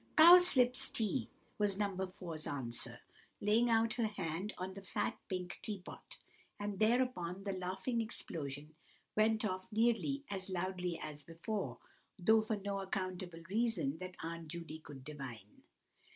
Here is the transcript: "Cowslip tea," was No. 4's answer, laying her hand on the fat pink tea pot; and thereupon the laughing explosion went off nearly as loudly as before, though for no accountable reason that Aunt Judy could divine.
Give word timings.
"Cowslip 0.17 0.73
tea," 0.93 1.29
was 1.59 1.77
No. 1.77 1.95
4's 1.95 2.47
answer, 2.47 3.01
laying 3.39 3.67
her 3.67 3.85
hand 4.07 4.51
on 4.57 4.73
the 4.73 4.81
fat 4.81 5.15
pink 5.29 5.59
tea 5.61 5.77
pot; 5.77 6.17
and 6.59 6.79
thereupon 6.79 7.43
the 7.43 7.51
laughing 7.53 8.01
explosion 8.01 8.73
went 9.15 9.45
off 9.45 9.71
nearly 9.71 10.23
as 10.27 10.49
loudly 10.49 10.97
as 10.99 11.21
before, 11.21 11.77
though 12.17 12.41
for 12.41 12.55
no 12.55 12.79
accountable 12.79 13.43
reason 13.47 13.99
that 13.99 14.17
Aunt 14.23 14.47
Judy 14.47 14.79
could 14.79 15.03
divine. 15.03 15.61